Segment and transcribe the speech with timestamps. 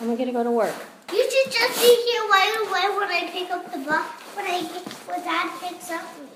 [0.00, 0.74] and we're gonna go to work.
[1.12, 4.06] You should just be here right away when I pick up the bus.
[4.34, 6.26] When I when Dad picks up me.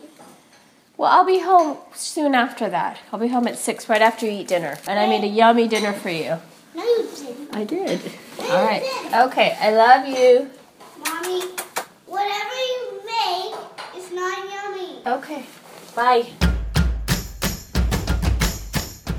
[0.96, 2.98] Well, I'll be home soon after that.
[3.12, 4.76] I'll be home at six, right after you eat dinner.
[4.86, 6.36] And I made a yummy dinner for you.
[6.74, 7.56] No, you didn't.
[7.56, 8.00] I did.
[8.38, 8.82] No, All you right.
[8.82, 9.14] didn't.
[9.28, 10.50] Okay, I love you.
[11.04, 11.40] Mommy,
[12.06, 13.54] whatever you make
[13.96, 15.00] is not yummy.
[15.06, 15.44] Okay.
[15.96, 16.26] Bye.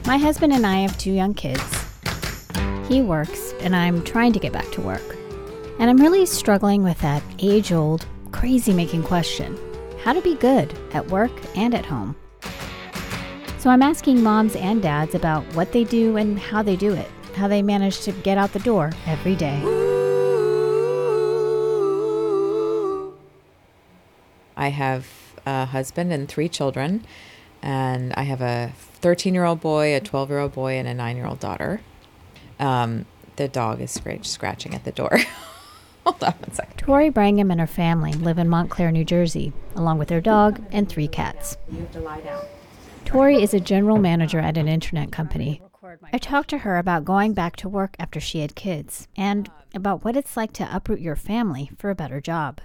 [0.06, 1.64] My husband and I have two young kids.
[2.88, 5.16] He works, and I'm trying to get back to work.
[5.80, 9.58] And I'm really struggling with that age old, crazy making question
[10.04, 12.16] how to be good at work and at home.
[13.60, 17.08] So I'm asking moms and dads about what they do and how they do it,
[17.36, 19.62] how they manage to get out the door every day.
[24.58, 25.08] I have
[25.46, 27.06] a husband and three children,
[27.62, 30.94] and I have a 13 year old boy, a 12 year old boy, and a
[30.94, 31.82] nine year old daughter.
[32.60, 33.06] Um,
[33.42, 35.18] the dog is scratch- scratching at the door.
[36.06, 36.78] Hold on one second.
[36.78, 40.88] Tory Brangham and her family live in Montclair, New Jersey, along with their dog and
[40.88, 41.58] three cats.
[41.72, 42.44] You have to lie down.
[43.06, 45.62] Tory is a general manager at an internet company.
[46.14, 50.06] I talked to her about going back to work after she had kids and about
[50.06, 52.62] what it's like to uproot your family for a better job.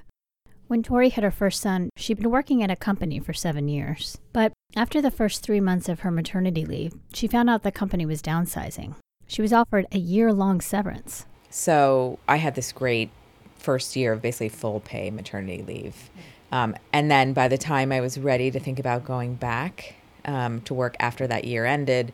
[0.68, 4.18] When Tory had her first son, she'd been working at a company for seven years.
[4.32, 8.04] But after the first three months of her maternity leave, she found out the company
[8.04, 8.94] was downsizing.
[9.26, 11.26] She was offered a year long severance.
[11.50, 13.10] So I had this great
[13.56, 16.10] first year of basically full pay maternity leave.
[16.52, 20.60] Um, and then by the time I was ready to think about going back um,
[20.62, 22.12] to work after that year ended,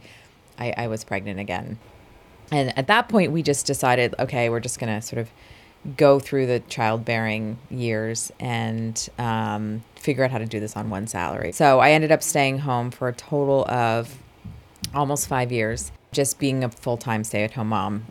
[0.58, 1.78] I, I was pregnant again.
[2.50, 5.30] And at that point, we just decided, okay, we're just going to sort of
[5.96, 11.06] go through the childbearing years and um, figure out how to do this on one
[11.06, 11.52] salary.
[11.52, 14.16] So I ended up staying home for a total of
[14.94, 18.06] almost five years, just being a full time stay at home mom.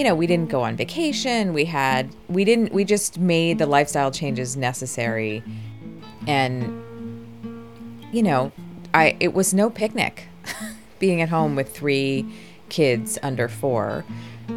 [0.00, 1.52] you know, we didn't go on vacation.
[1.52, 5.44] We had, we didn't, we just made the lifestyle changes necessary.
[6.26, 6.82] And,
[8.10, 8.50] you know,
[8.94, 10.24] I, it was no picnic
[11.00, 12.24] being at home with three
[12.70, 14.06] kids under four,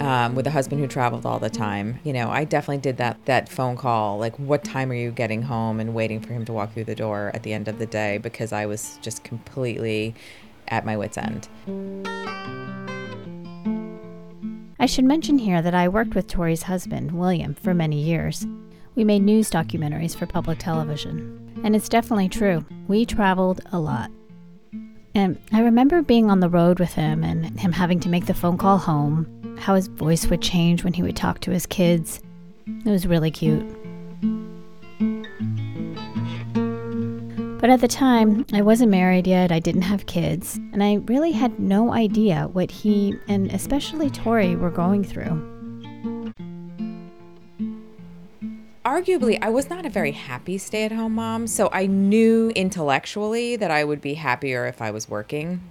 [0.01, 1.99] um, with a husband who traveled all the time.
[2.03, 5.43] You know, I definitely did that, that phone call, like, what time are you getting
[5.43, 7.85] home and waiting for him to walk through the door at the end of the
[7.85, 10.15] day because I was just completely
[10.67, 11.47] at my wits' end.
[14.79, 18.45] I should mention here that I worked with Tory's husband, William, for many years.
[18.95, 21.61] We made news documentaries for public television.
[21.63, 22.65] And it's definitely true.
[22.87, 24.11] We traveled a lot.
[25.15, 28.33] And I remember being on the road with him and him having to make the
[28.33, 29.27] phone call home,
[29.63, 32.21] how his voice would change when he would talk to his kids.
[32.67, 33.65] It was really cute.
[37.61, 41.31] But at the time, I wasn't married yet, I didn't have kids, and I really
[41.31, 45.49] had no idea what he, and especially Tory, were going through.
[48.85, 53.83] arguably I was not a very happy stay-at-home mom, so I knew intellectually that I
[53.83, 55.61] would be happier if I was working.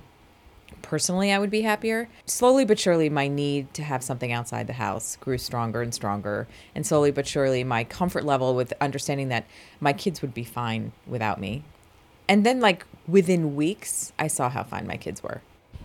[0.93, 2.11] Personally, I would be happier.
[2.27, 6.47] Slowly but surely my need to have something outside the house grew stronger and stronger,
[6.75, 9.47] and slowly but surely my comfort level with understanding that
[9.81, 11.65] my kids would be fine without me.
[12.29, 15.41] And then like within weeks, I saw how fine my kids were.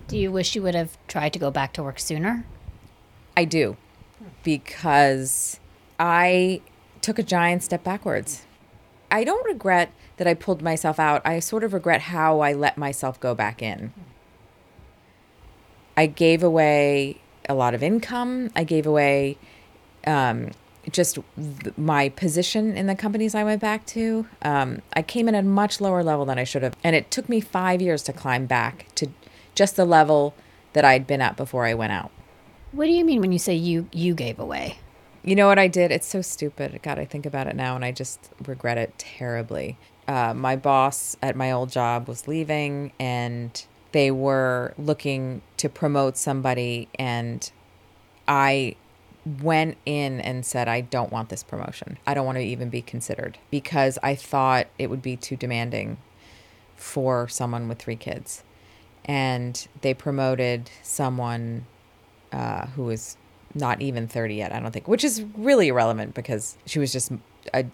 [0.09, 2.45] Do you wish you would have tried to go back to work sooner?
[3.37, 3.77] I do
[4.43, 5.61] because
[5.97, 6.59] I
[6.99, 8.45] took a giant step backwards.
[9.09, 11.21] I don't regret that I pulled myself out.
[11.23, 13.93] I sort of regret how I let myself go back in.
[15.97, 17.19] I gave away
[17.49, 18.51] a lot of income.
[18.55, 19.37] I gave away
[20.05, 20.51] um,
[20.91, 21.17] just
[21.75, 24.27] my position in the companies I went back to.
[24.43, 26.75] Um, I came in at a much lower level than I should have.
[26.83, 29.09] And it took me five years to climb back to
[29.55, 30.35] just the level
[30.73, 32.11] that I'd been at before I went out.
[32.71, 34.77] What do you mean when you say you you gave away?
[35.23, 35.91] You know what I did?
[35.91, 36.79] It's so stupid.
[36.83, 39.77] God, I think about it now and I just regret it terribly.
[40.07, 46.17] Uh, my boss at my old job was leaving and they were looking to promote
[46.17, 46.87] somebody.
[46.97, 47.49] And
[48.27, 48.75] I
[49.41, 51.97] went in and said, I don't want this promotion.
[52.05, 55.97] I don't want to even be considered because I thought it would be too demanding
[56.75, 58.43] for someone with three kids.
[59.05, 61.65] And they promoted someone
[62.31, 63.17] uh, who was
[63.55, 67.11] not even 30 yet, I don't think, which is really irrelevant because she was just
[67.53, 67.65] a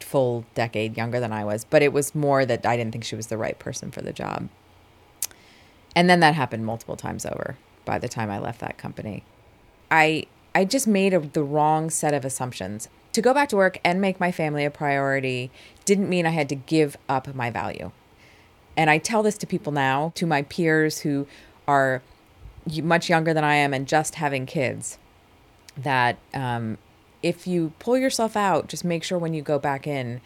[0.00, 1.64] full decade younger than I was.
[1.64, 4.12] But it was more that I didn't think she was the right person for the
[4.12, 4.48] job.
[5.96, 9.24] And then that happened multiple times over by the time I left that company.
[9.90, 12.88] I I just made a, the wrong set of assumptions.
[13.12, 15.50] To go back to work and make my family a priority
[15.84, 17.90] didn't mean I had to give up my value.
[18.76, 21.26] And I tell this to people now, to my peers who
[21.66, 22.02] are
[22.82, 24.98] much younger than I am and just having kids,
[25.76, 26.78] that um,
[27.22, 30.20] if you pull yourself out, just make sure when you go back in,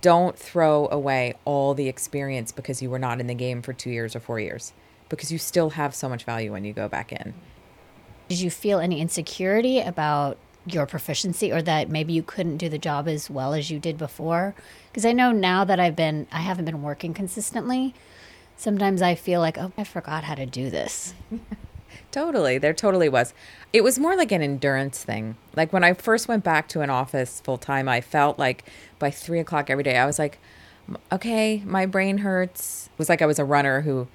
[0.00, 3.90] don't throw away all the experience because you were not in the game for two
[3.90, 4.72] years or four years,
[5.08, 7.34] because you still have so much value when you go back in.
[8.28, 12.78] Did you feel any insecurity about your proficiency or that maybe you couldn't do the
[12.78, 14.54] job as well as you did before?
[14.90, 17.94] Because I know now that I've been, I haven't been working consistently.
[18.56, 21.14] Sometimes I feel like, oh, I forgot how to do this.
[22.10, 22.56] Totally.
[22.56, 23.34] There totally was.
[23.72, 25.36] It was more like an endurance thing.
[25.54, 28.64] Like when I first went back to an office full time, I felt like
[28.98, 30.38] by three o'clock every day, I was like,
[31.12, 32.88] okay, my brain hurts.
[32.92, 34.08] It was like I was a runner who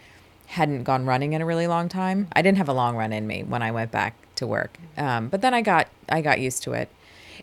[0.51, 2.27] hadn't gone running in a really long time.
[2.33, 4.77] I didn't have a long run in me when I went back to work.
[4.98, 6.89] Um, but then I got I got used to it.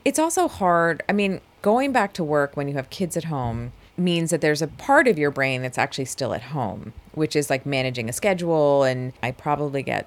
[0.05, 1.03] It's also hard.
[1.09, 4.61] I mean, going back to work when you have kids at home means that there's
[4.61, 8.13] a part of your brain that's actually still at home, which is like managing a
[8.13, 8.85] schedule.
[8.85, 10.07] And I probably get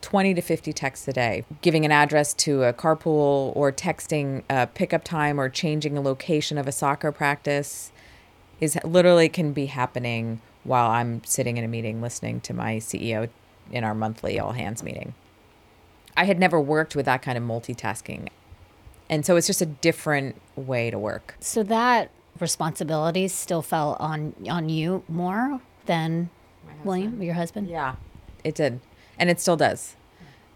[0.00, 4.66] 20 to 50 texts a day, giving an address to a carpool or texting a
[4.66, 7.92] pickup time or changing a location of a soccer practice
[8.60, 13.28] is literally can be happening while I'm sitting in a meeting listening to my CEO
[13.70, 15.14] in our monthly all hands meeting.
[16.16, 18.28] I had never worked with that kind of multitasking.
[19.08, 21.36] And so it's just a different way to work.
[21.40, 26.30] So that responsibility still fell on on you more than
[26.84, 27.68] William, your husband?
[27.68, 27.96] Yeah,
[28.44, 28.80] it did,
[29.18, 29.96] and it still does.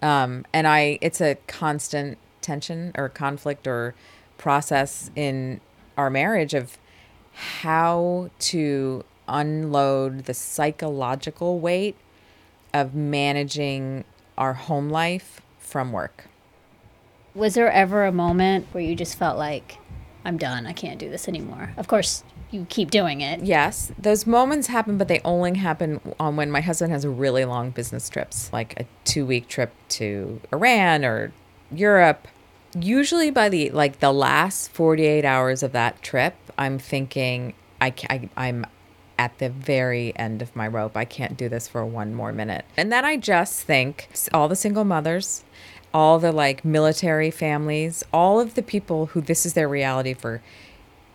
[0.00, 3.94] Um, and I, it's a constant tension or conflict or
[4.37, 5.60] process in
[5.96, 6.76] our marriage of
[7.32, 11.96] how to unload the psychological weight
[12.73, 14.05] of managing
[14.38, 16.29] our home life from work.
[17.34, 19.79] Was there ever a moment where you just felt like,
[20.25, 21.73] I'm done, I can't do this anymore?
[21.76, 23.43] Of course, you keep doing it.
[23.43, 27.44] Yes, those moments happen, but they only happen on when my husband has a really
[27.46, 31.32] long business trips, like a two week trip to Iran or
[31.70, 32.28] Europe.
[32.78, 37.94] Usually, by the like the last forty eight hours of that trip, I'm thinking I,
[38.08, 38.67] I I'm
[39.23, 40.97] at the very end of my rope.
[40.97, 42.65] I can't do this for one more minute.
[42.77, 45.45] And then I just think all the single mothers,
[45.95, 50.43] all the like military families, all of the people who this is their reality for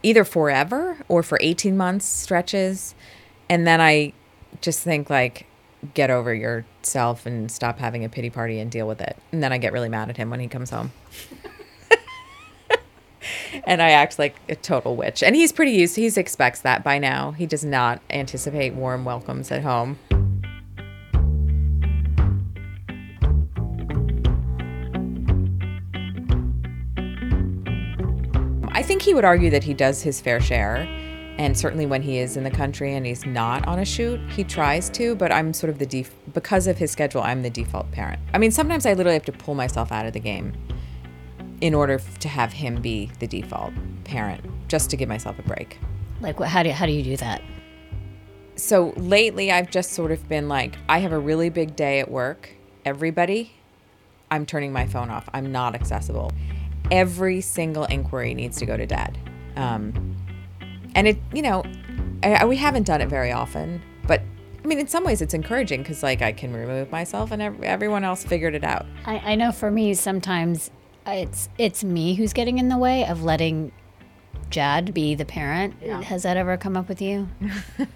[0.04, 2.96] either forever or for 18 months stretches.
[3.50, 4.14] And then I
[4.62, 5.46] just think like
[5.94, 9.18] get over yourself and stop having a pity party and deal with it.
[9.34, 10.94] And then I get really mad at him when he comes home.
[13.66, 15.24] and I act like a total witch.
[15.24, 15.96] And he's pretty used.
[15.96, 17.32] He expects that by now.
[17.32, 19.98] He does not anticipate warm welcomes at home.
[28.72, 30.88] I think he would argue that he does his fair share.
[31.38, 34.44] And certainly when he is in the country and he's not on a shoot, he
[34.44, 37.92] tries to, but I'm sort of the def- because of his schedule, I'm the default
[37.92, 38.20] parent.
[38.34, 40.54] I mean, sometimes I literally have to pull myself out of the game
[41.62, 43.74] in order to have him be the default
[44.04, 45.80] parent, just to give myself a break.
[46.22, 47.42] Like, what, how, do, how do you do that?
[48.56, 52.10] So lately, I've just sort of been like, I have a really big day at
[52.10, 52.50] work.
[52.86, 53.54] Everybody,
[54.32, 55.30] I'm turning my phone off.
[55.34, 56.32] I'm not accessible.
[56.90, 59.18] Every single inquiry needs to go to dad.
[59.56, 60.16] Um,
[60.96, 61.64] and it, you know,
[62.24, 64.22] I, we haven't done it very often, but
[64.64, 67.62] I mean, in some ways, it's encouraging because like I can remove myself, and ev-
[67.64, 68.86] everyone else figured it out.
[69.06, 70.72] I, I know for me, sometimes
[71.14, 73.72] it's it's me who's getting in the way of letting
[74.50, 75.82] Jad be the parent.
[75.82, 77.30] Has that ever come up with you?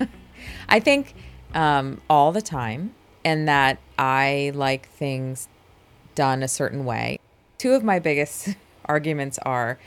[0.70, 1.13] I think
[1.53, 5.48] um, all the time, and that I like things
[6.15, 7.20] done a certain way.
[7.58, 9.80] Two of my biggest arguments are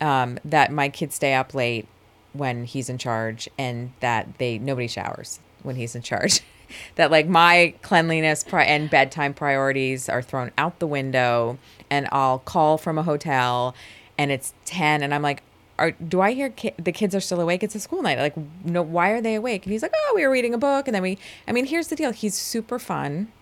[0.00, 1.86] um, that my kids stay up late
[2.32, 6.40] when he's in charge, and that they nobody showers when he's in charge.
[6.96, 11.58] that like my cleanliness pri- and bedtime priorities are thrown out the window,
[11.90, 13.74] and I'll call from a hotel,
[14.18, 15.42] and it's ten, and I'm like,
[15.78, 17.62] are, do I hear ki- the kids are still awake?
[17.62, 18.18] It's a school night.
[18.18, 19.64] Like, no, why are they awake?
[19.64, 20.86] And he's like, oh, we were reading a book.
[20.86, 22.12] And then we, I mean, here's the deal.
[22.12, 23.32] He's super fun.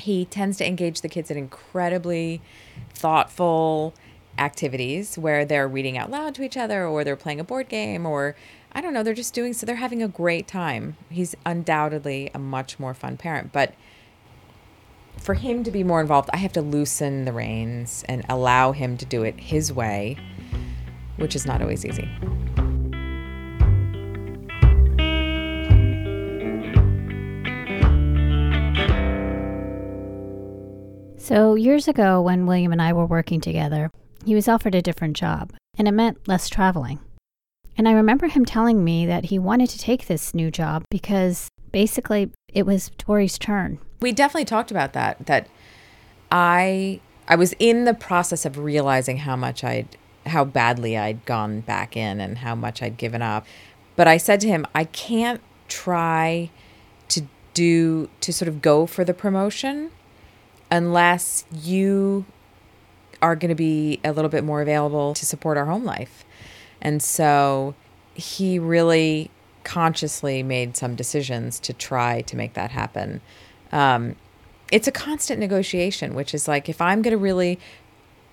[0.00, 2.40] He tends to engage the kids in incredibly
[2.94, 3.94] thoughtful
[4.38, 8.06] activities where they're reading out loud to each other or they're playing a board game
[8.06, 8.36] or
[8.76, 10.98] I don't know, they're just doing so they're having a great time.
[11.08, 13.72] He's undoubtedly a much more fun parent, but
[15.16, 18.98] for him to be more involved, I have to loosen the reins and allow him
[18.98, 20.18] to do it his way
[21.16, 22.06] which is not always easy.
[31.16, 33.90] So, years ago, when William and I were working together,
[34.26, 37.00] he was offered a different job, and it meant less traveling.
[37.78, 41.48] And I remember him telling me that he wanted to take this new job because
[41.72, 43.78] basically it was Tory's turn.
[44.00, 45.26] We definitely talked about that.
[45.26, 45.48] That
[46.30, 51.60] I I was in the process of realizing how much I'd how badly I'd gone
[51.60, 53.46] back in and how much I'd given up.
[53.94, 56.50] But I said to him, I can't try
[57.08, 57.22] to
[57.54, 59.90] do to sort of go for the promotion
[60.70, 62.26] unless you
[63.22, 66.24] are going to be a little bit more available to support our home life.
[66.80, 67.74] And so
[68.14, 69.30] he really
[69.64, 73.20] consciously made some decisions to try to make that happen.
[73.72, 74.16] Um,
[74.70, 77.58] it's a constant negotiation, which is like if I'm going to really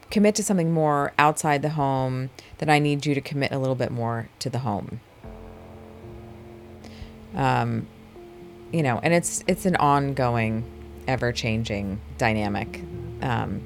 [0.09, 3.75] commit to something more outside the home, then I need you to commit a little
[3.75, 4.99] bit more to the home.
[7.35, 7.87] Um,
[8.71, 10.63] you know, and it's it's an ongoing,
[11.07, 12.81] ever changing dynamic,
[13.21, 13.61] um,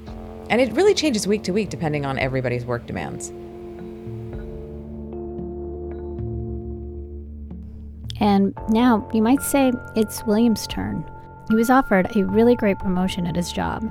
[0.48, 3.30] and it really changes week to week depending on everybody's work demands.
[8.20, 11.08] And now you might say it's William's turn.
[11.48, 13.90] He was offered a really great promotion at his job,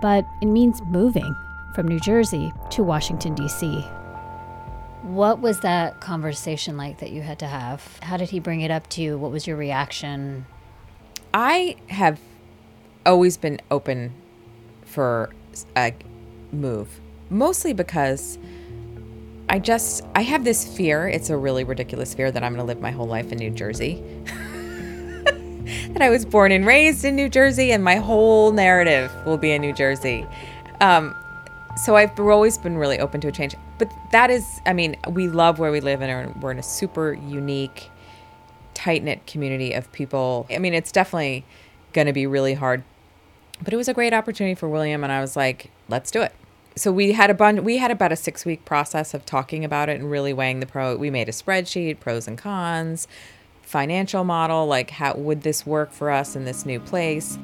[0.00, 1.34] but it means moving
[1.74, 3.80] from New Jersey to Washington, D.C.
[5.02, 7.98] What was that conversation like that you had to have?
[8.02, 9.18] How did he bring it up to you?
[9.18, 10.46] What was your reaction?
[11.34, 12.18] I have
[13.04, 14.14] always been open
[14.84, 15.30] for
[15.76, 15.92] a
[16.50, 18.38] move, mostly because
[19.48, 21.08] I just I have this fear.
[21.08, 23.50] It's a really ridiculous fear that I'm going to live my whole life in New
[23.50, 24.02] Jersey.
[25.26, 29.52] that I was born and raised in New Jersey, and my whole narrative will be
[29.52, 30.26] in New Jersey.
[30.80, 31.14] Um,
[31.76, 33.54] so I've always been really open to a change.
[33.78, 37.12] But that is, I mean, we love where we live, and we're in a super
[37.12, 37.90] unique,
[38.74, 40.46] tight knit community of people.
[40.50, 41.44] I mean, it's definitely
[41.92, 42.82] going to be really hard,
[43.62, 46.34] but it was a great opportunity for William, and I was like, let's do it.
[46.78, 47.60] So we had a bunch.
[47.62, 50.66] We had about a six week process of talking about it and really weighing the
[50.66, 50.94] pro.
[50.96, 53.08] We made a spreadsheet, pros and cons,
[53.62, 57.38] financial model, like how would this work for us in this new place.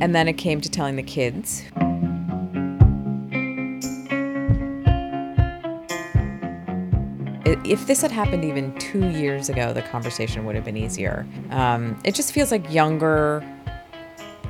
[0.00, 1.62] And then it came to telling the kids.
[7.64, 11.26] if this had happened even two years ago, the conversation would have been easier.
[11.50, 13.44] Um, it just feels like younger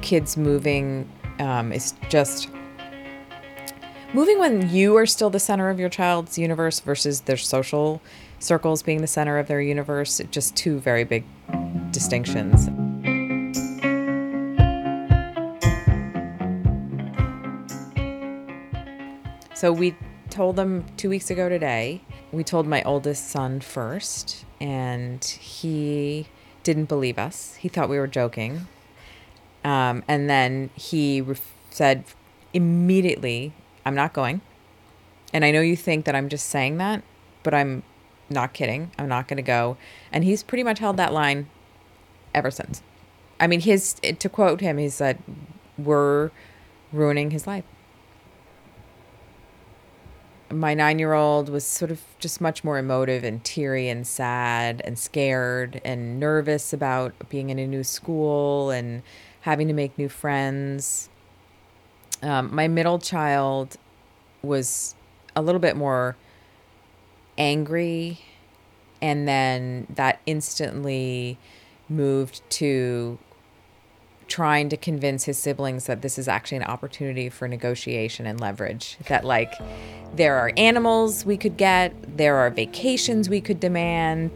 [0.03, 1.09] kids moving
[1.41, 2.49] um, is just
[4.15, 8.01] moving when you are still the center of your child's universe versus their social
[8.39, 10.21] circles being the center of their universe.
[10.31, 11.25] Just two very big
[11.91, 12.69] distinctions.
[19.55, 19.97] So we
[20.31, 22.01] told them two weeks ago today.
[22.31, 26.29] We told my oldest son first, and he
[26.63, 27.57] didn't believe us.
[27.57, 28.69] He thought we were joking.
[29.65, 31.25] Um, and then he
[31.71, 32.05] said
[32.53, 33.53] immediately,
[33.85, 34.41] I'm not going.
[35.33, 37.03] And I know you think that I'm just saying that,
[37.43, 37.83] but I'm
[38.31, 38.91] not kidding.
[38.99, 39.77] I'm not going to go.
[40.13, 41.49] And he's pretty much held that line
[42.35, 42.83] ever since.
[43.41, 45.19] I mean, his, to quote him, he said,
[45.77, 46.31] We're
[46.93, 47.65] ruining his life
[50.51, 54.81] my nine year old was sort of just much more emotive and teary and sad
[54.85, 59.03] and scared and nervous about being in a new school and
[59.49, 61.09] having to make new friends.
[62.23, 63.79] Um, my middle child
[64.43, 64.95] was
[65.35, 66.17] a little bit more
[67.39, 68.21] angry,
[69.01, 71.39] and then that instantly
[71.89, 73.19] moved to
[74.27, 78.99] trying to convince his siblings that this is actually an opportunity for negotiation and leverage.
[79.09, 79.55] That, like,
[80.15, 84.31] there are animals we could get, there are vacations we could demand.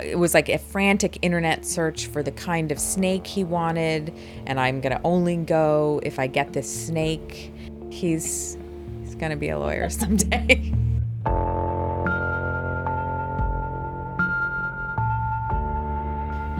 [0.00, 4.12] It was like a frantic internet search for the kind of snake he wanted,
[4.46, 7.52] and I'm gonna only go if I get this snake.
[7.90, 8.56] He's
[9.02, 10.74] he's gonna be a lawyer someday.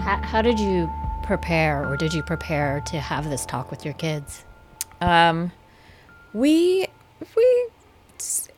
[0.06, 0.88] how, how did you
[1.24, 4.44] prepare, or did you prepare to have this talk with your kids?
[5.00, 5.50] Um,
[6.32, 6.85] we we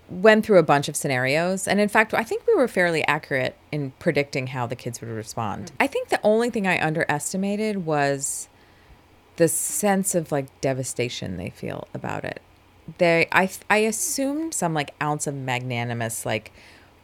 [0.08, 3.56] went through a bunch of scenarios, and in fact, I think we were fairly accurate
[3.70, 5.66] in predicting how the kids would respond.
[5.66, 5.76] Mm-hmm.
[5.80, 8.48] I think the only thing I underestimated was
[9.36, 12.40] the sense of like devastation they feel about it.
[12.96, 16.52] They, I, I assumed some like ounce of magnanimous, like,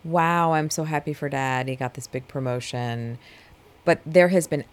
[0.02, 1.68] wow, I'm so happy for dad.
[1.68, 3.18] He got this big promotion.
[3.84, 4.64] But there has been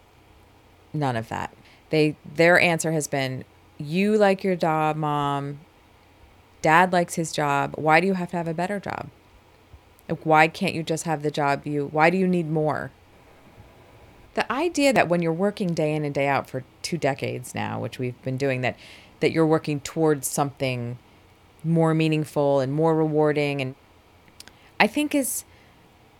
[0.92, 1.54] none of that.
[1.90, 3.44] They their answer has been
[3.78, 5.60] you like your job, mom.
[6.62, 7.74] Dad likes his job.
[7.76, 9.08] Why do you have to have a better job?
[10.08, 12.90] Like why can't you just have the job you why do you need more?
[14.34, 17.80] The idea that when you're working day in and day out for two decades now,
[17.80, 18.76] which we've been doing that
[19.20, 20.98] that you're working towards something
[21.64, 23.74] more meaningful and more rewarding and
[24.80, 25.44] I think is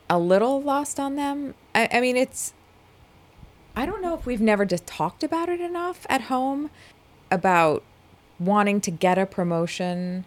[0.08, 1.54] a little lost on them.
[1.74, 2.52] I, I mean, it's,
[3.74, 6.70] I don't know if we've never just talked about it enough at home
[7.30, 7.82] about
[8.38, 10.24] wanting to get a promotion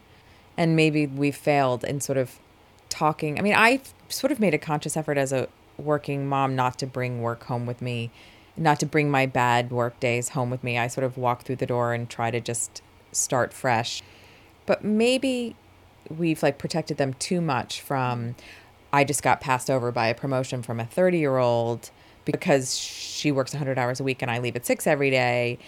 [0.58, 2.40] and maybe we failed in sort of
[2.90, 3.38] talking.
[3.38, 5.48] I mean, I sort of made a conscious effort as a
[5.78, 8.12] working mom not to bring work home with me,
[8.56, 10.78] not to bring my bad work days home with me.
[10.78, 12.82] I sort of walk through the door and try to just
[13.12, 14.02] start fresh.
[14.66, 15.56] But maybe
[16.10, 18.36] we've like protected them too much from
[18.94, 21.92] I just got passed over by a promotion from a 30 year old
[22.24, 25.60] because she works 100 hours a week and I leave at six every day.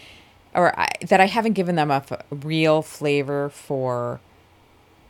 [0.56, 4.20] Or I, that I haven't given them a real flavor for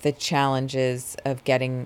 [0.07, 1.85] the challenges of getting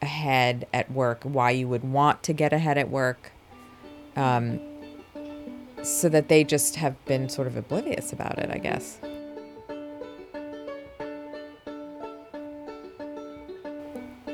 [0.00, 3.30] ahead at work, why you would want to get ahead at work,
[4.16, 4.58] um,
[5.84, 8.98] so that they just have been sort of oblivious about it, I guess.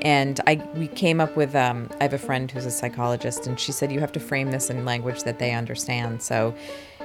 [0.09, 3.61] And I we came up with um, I have a friend who's a psychologist, and
[3.61, 6.23] she said you have to frame this in language that they understand.
[6.23, 6.55] So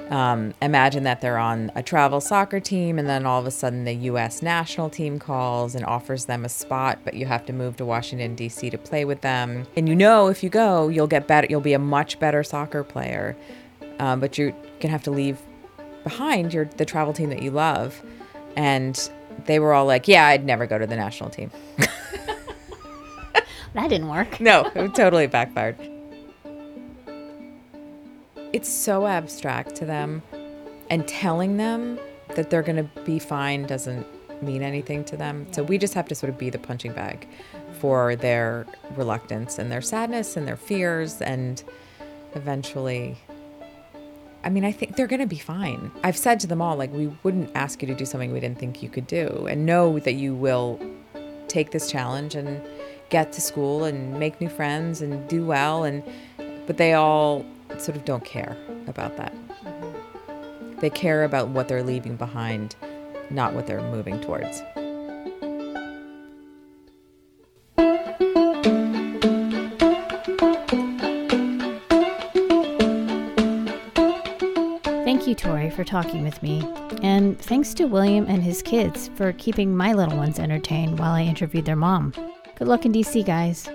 [0.08, 3.84] um, imagine that they're on a travel soccer team, and then all of a sudden
[3.84, 4.40] the U.S.
[4.40, 8.34] national team calls and offers them a spot, but you have to move to Washington
[8.34, 8.70] D.C.
[8.70, 9.66] to play with them.
[9.76, 11.46] And you know if you go, you'll get better.
[11.50, 13.36] You'll be a much better soccer player,
[13.98, 15.42] um, but you're gonna have to leave
[16.04, 18.00] behind your the travel team that you love.
[18.56, 19.10] And
[19.44, 21.50] they were all like, "Yeah, I'd never go to the national team."
[23.74, 24.40] That didn't work.
[24.40, 25.76] no, it totally backfired.
[28.52, 30.22] It's so abstract to them,
[30.88, 31.98] and telling them
[32.36, 34.06] that they're going to be fine doesn't
[34.42, 35.46] mean anything to them.
[35.52, 37.26] So we just have to sort of be the punching bag
[37.80, 41.62] for their reluctance and their sadness and their fears, and
[42.34, 43.18] eventually.
[44.44, 45.90] I mean, I think they're going to be fine.
[46.04, 48.58] I've said to them all, like, we wouldn't ask you to do something we didn't
[48.58, 50.78] think you could do, and know that you will
[51.48, 52.60] take this challenge and
[53.10, 56.02] get to school and make new friends and do well and
[56.66, 57.44] but they all
[57.78, 58.56] sort of don't care
[58.86, 59.32] about that.
[59.32, 60.80] Mm-hmm.
[60.80, 62.76] They care about what they're leaving behind,
[63.30, 64.62] not what they're moving towards.
[75.04, 76.62] Thank you, Tory, for talking with me.
[77.02, 81.22] And thanks to William and his kids for keeping my little ones entertained while I
[81.22, 82.12] interviewed their mom.
[82.56, 83.68] Good luck in DC, guys.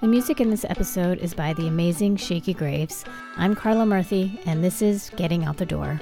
[0.00, 3.04] The music in this episode is by the amazing Shakey Graves.
[3.36, 6.00] I'm Carla Murphy, and this is Getting Out the Door.